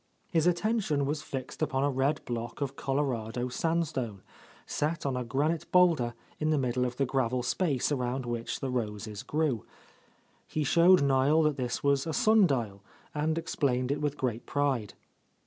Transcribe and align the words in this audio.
His 0.31 0.47
attention 0.47 1.05
was 1.05 1.21
fixed 1.21 1.61
upon 1.61 1.83
a 1.83 1.91
red 1.91 2.25
block 2.25 2.59
of 2.59 2.75
Colorado 2.75 3.49
sandstone, 3.49 4.23
set 4.65 5.05
on 5.05 5.15
a 5.15 5.23
granite 5.23 5.71
boulder 5.71 6.15
in 6.39 6.49
the 6.49 6.57
middle 6.57 6.85
of 6.85 6.95
the 6.97 7.05
gravel 7.05 7.43
space 7.43 7.91
around 7.91 8.25
which 8.25 8.61
the 8.61 8.71
roses 8.71 9.21
grew. 9.21 9.63
He 10.47 10.63
showed 10.63 11.03
Niel 11.03 11.43
that 11.43 11.57
this 11.57 11.83
was 11.83 12.07
a 12.07 12.13
sun 12.13 12.47
dial, 12.47 12.81
and 13.13 13.37
explained 13.37 13.91
it 13.91 14.01
with 14.01 14.17
great 14.17 14.47
pride. 14.47 14.95